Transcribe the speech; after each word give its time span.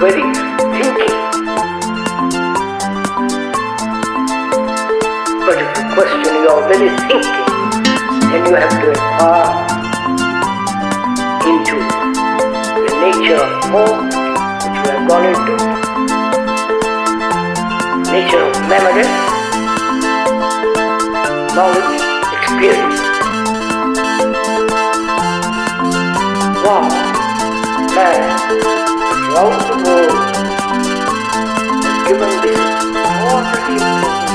very 0.00 0.22
thinking. 0.80 1.14
But 5.44 5.56
if 5.60 5.68
you 5.76 5.84
question 5.92 6.34
your 6.40 6.60
very 6.68 6.88
thinking, 7.04 7.48
then 8.32 8.40
you 8.48 8.54
have 8.56 8.76
to 8.80 8.88
inquire 8.96 9.52
into 11.50 11.76
the 12.80 12.92
nature 13.02 13.44
of 13.44 13.52
form 13.68 14.08
which 14.64 14.78
we 14.80 14.88
have 14.88 15.04
gone 15.06 15.26
into, 15.28 15.54
nature 18.10 18.40
of 18.40 18.56
memory, 18.72 19.04
knowledge, 21.54 22.00
experience. 22.40 23.00
Wow, 26.64 26.88
man, 27.94 28.79
throughout 29.30 29.62
the 29.68 29.76
world 29.84 30.18
has 31.84 31.98
given 32.08 32.32
this 32.42 32.58
extraordinary 32.58 33.74
importance 33.76 34.29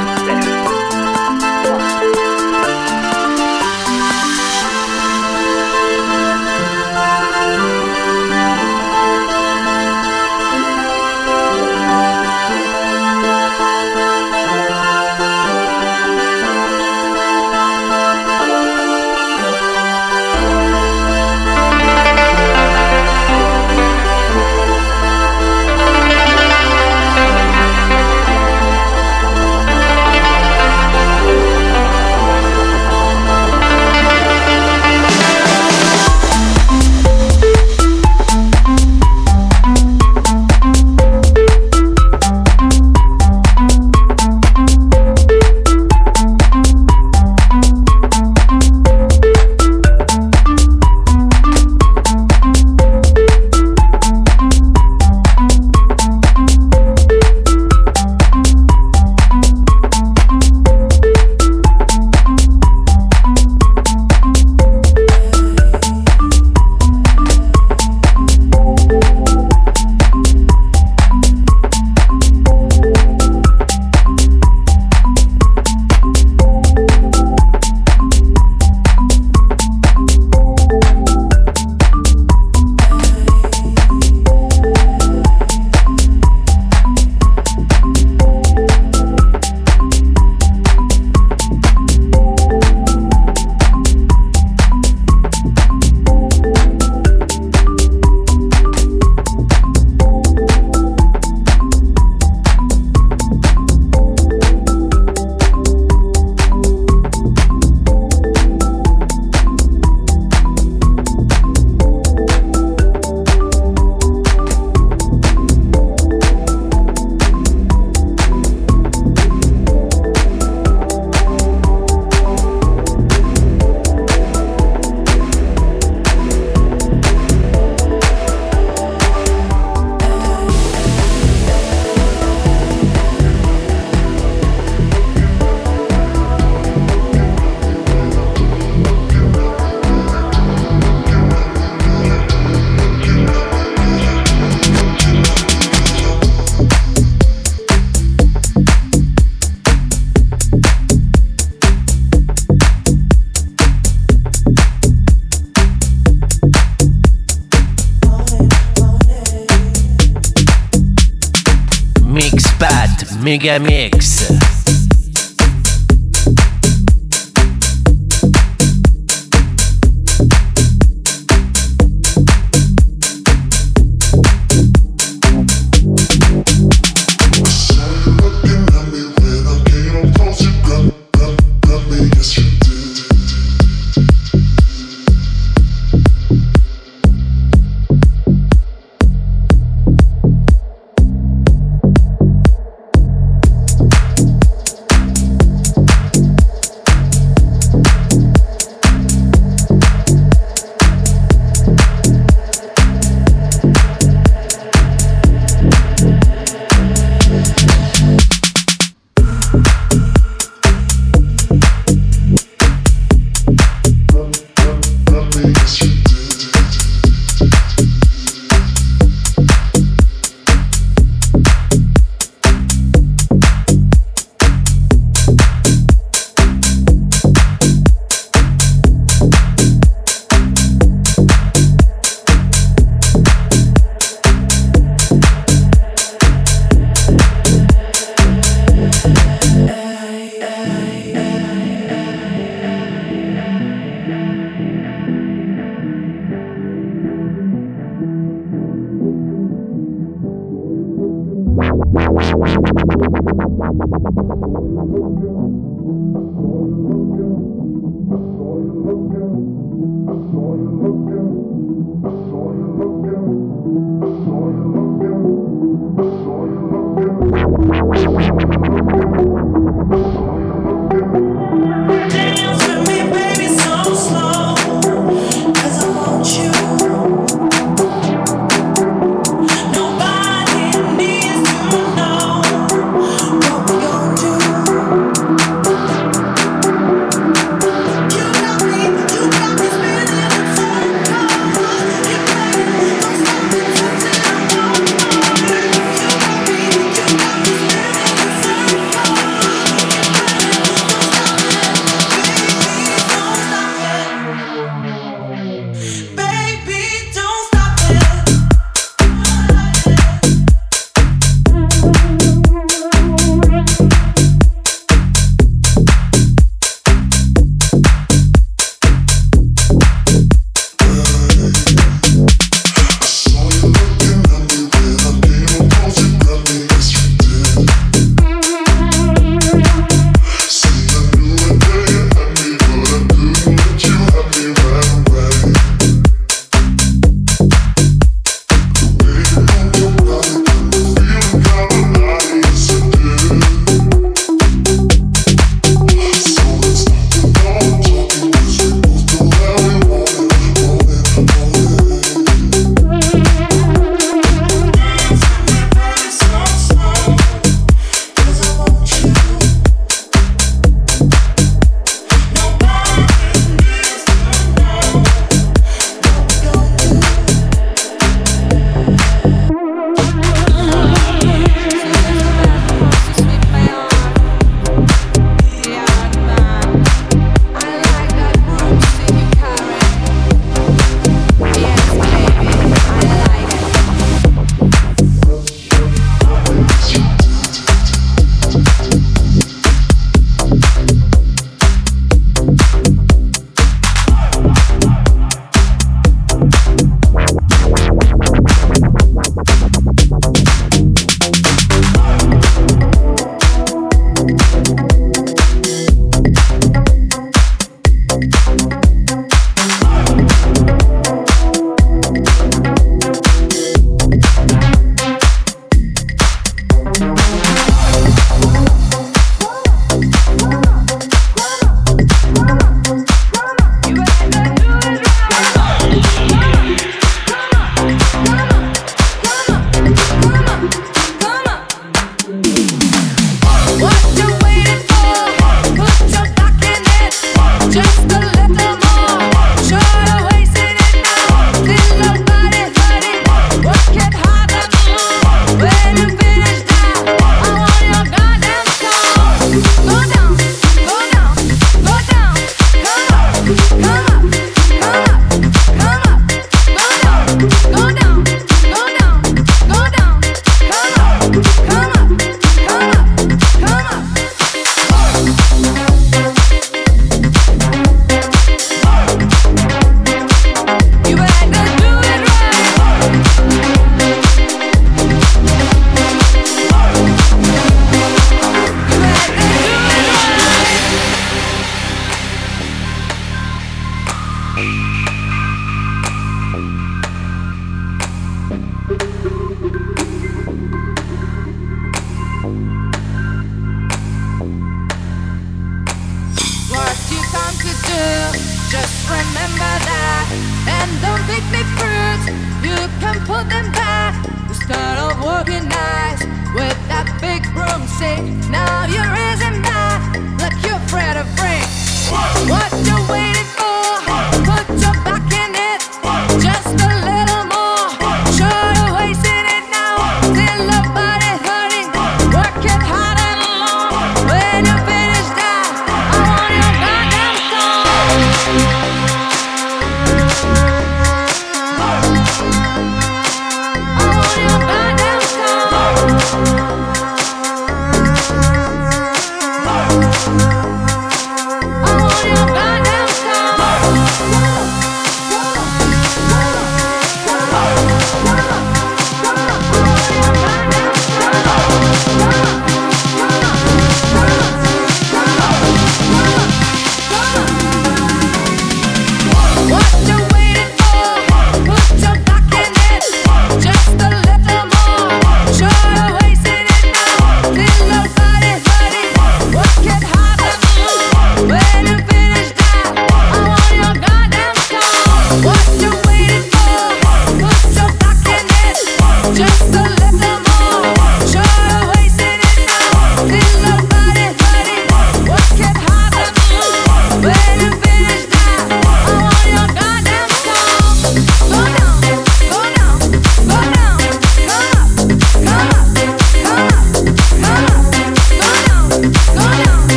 Mega 163.36 163.60
Mix. 163.60 163.95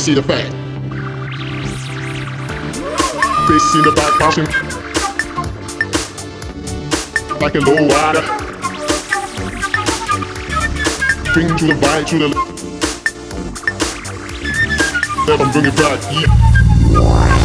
See 0.00 0.14
the 0.14 0.22
fact. 0.22 0.50
Face 3.46 3.74
in 3.74 3.82
the 3.82 3.92
back, 3.94 4.18
bouncing 4.18 4.46
like 7.38 7.54
a 7.54 7.60
low 7.60 7.86
rider. 7.86 8.22
Bring 11.34 11.48
to 11.58 11.66
the 11.66 11.74
right, 11.82 12.06
to 12.06 12.18
the 12.18 12.28
left. 12.28 12.60
I'm 15.28 15.52
bringing 15.52 15.76
back, 15.76 16.00
yeah. 16.10 17.39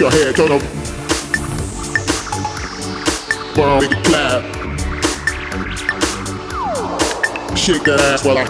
Your 0.00 0.10
head, 0.10 0.36
turn 0.36 0.52
up. 0.52 0.62
Well, 3.56 3.80
make 3.80 3.92
it 3.92 4.04
clap. 4.04 4.42
Shake 7.56 7.84
that 7.84 8.00
ass 8.00 8.24
while 8.24 8.38
I 8.38 8.44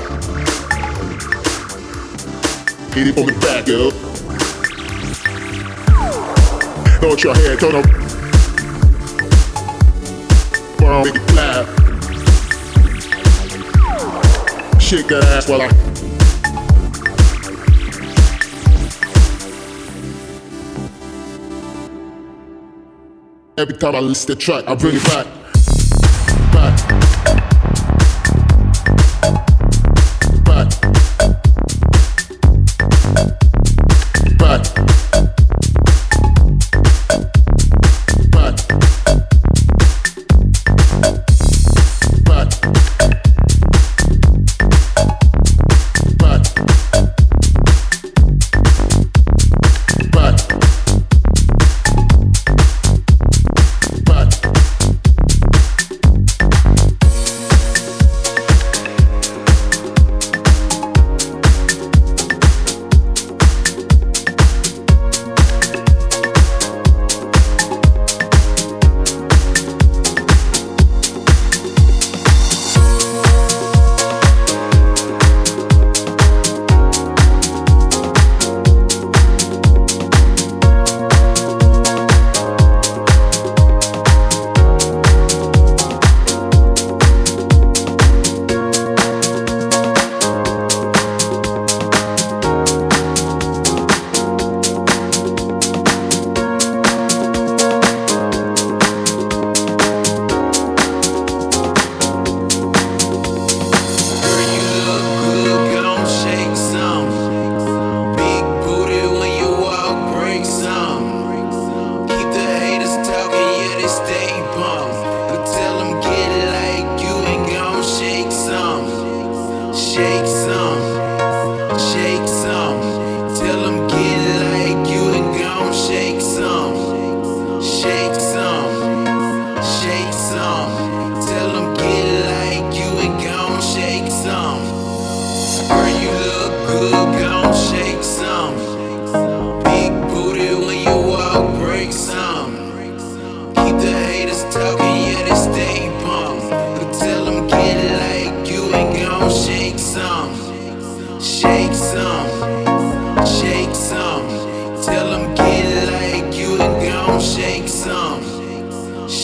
hit 2.94 3.08
it 3.08 3.14
from 3.14 3.26
the 3.26 3.32
back, 3.40 3.66
girl. 3.66 3.92
Throw 6.98 7.14
your 7.16 7.34
head, 7.36 7.60
turn 7.60 7.76
up. 7.76 7.86
Burn, 10.78 11.04
make 11.04 11.14
it 11.14 11.28
clap. 11.28 11.66
Shake 14.80 15.06
that 15.08 15.24
ass 15.24 15.48
while 15.48 15.62
I. 15.62 15.85
Every 23.58 23.74
time 23.74 23.94
I 23.94 24.00
list 24.00 24.26
the 24.26 24.36
track, 24.36 24.64
I 24.68 24.74
bring 24.74 24.96
it. 24.96 25.04
Back. 25.04 25.35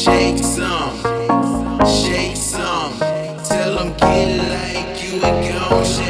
Shake 0.02 0.38
some, 0.38 0.96
shake 1.86 2.36
some. 2.36 2.98
Tell 3.44 3.76
them 3.76 3.96
get 3.98 4.36
like 4.50 5.04
you 5.04 5.22
and 5.22 5.46
go. 5.48 6.01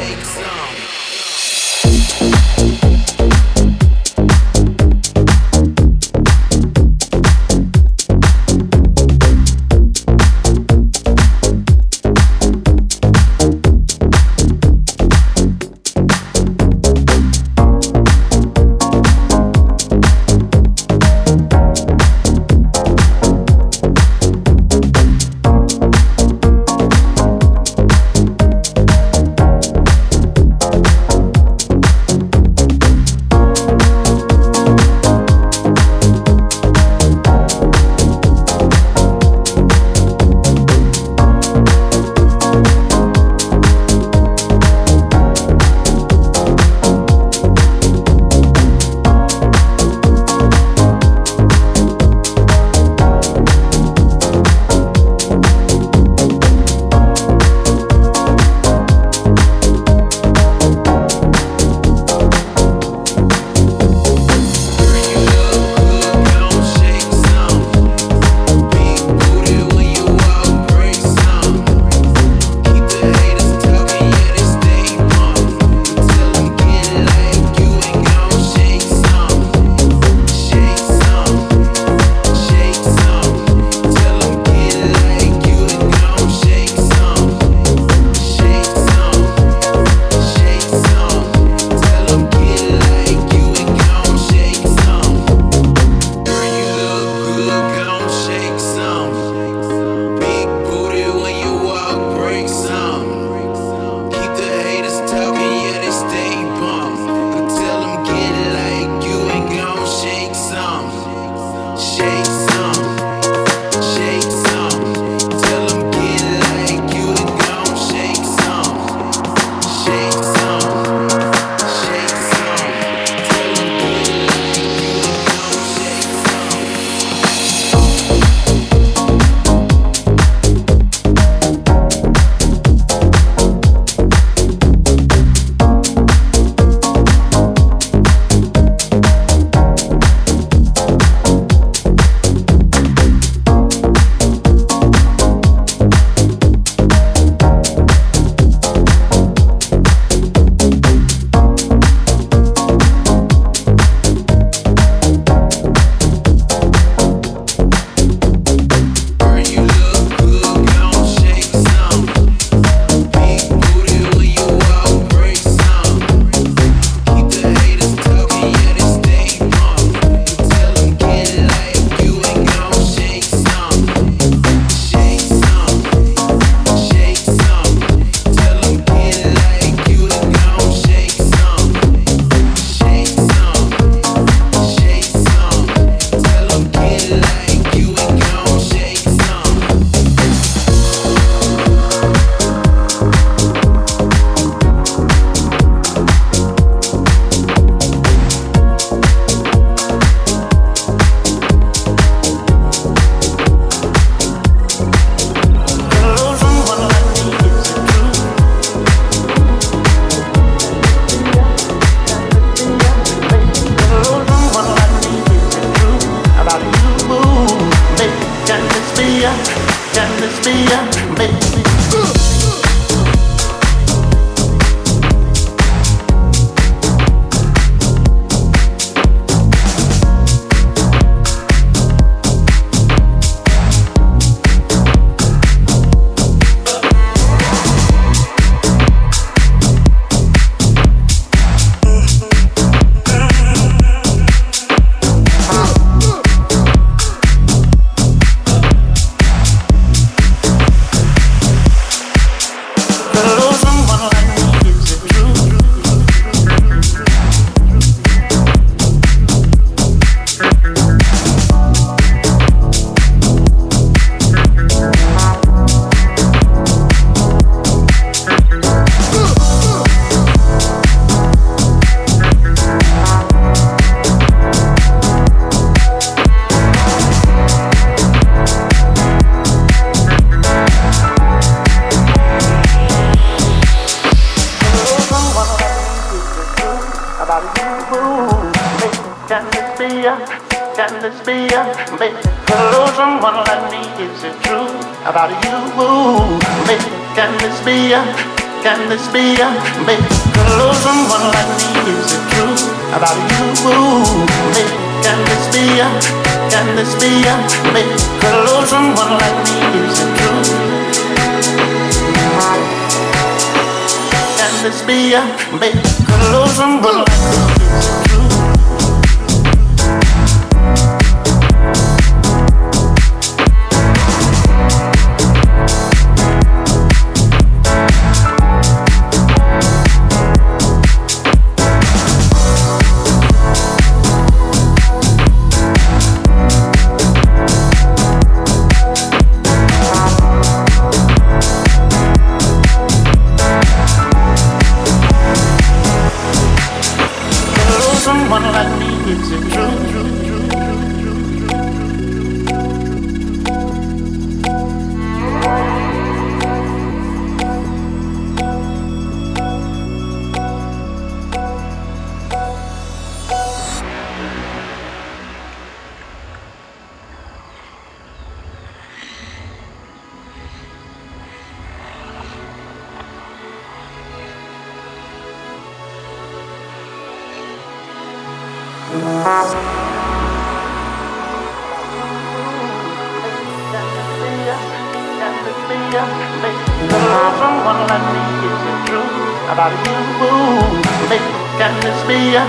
Make, 391.09 391.25
can 391.59 391.73
this 391.83 391.99
be 392.07 392.35
a, 392.35 392.43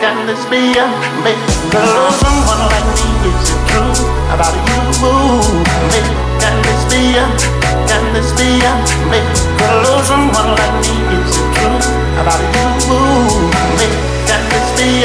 can 0.00 0.26
this 0.26 0.44
be 0.46 0.78
a, 0.78 0.86
love 1.74 2.14
someone 2.22 2.62
like 2.70 2.88
me? 2.94 3.06
Is 3.28 3.50
it 3.50 3.60
true 3.68 3.92
about 4.32 4.54
you? 4.54 4.78
Can 6.38 6.54
this 6.62 6.82
be 6.90 7.18
can 7.88 8.04
this 8.14 8.30
be 8.38 8.62
a, 8.62 8.72
love 9.82 10.04
someone 10.06 10.50
like 10.54 10.76
me? 10.84 10.94
Is 11.18 11.34
it 11.34 11.48
true 11.54 11.78
about 12.20 12.40
you? 12.54 12.68
Can 14.28 14.42
this 14.50 14.68
be 14.78 15.02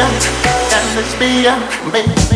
can 0.70 0.86
this 0.95 1.11
be 1.20 2.32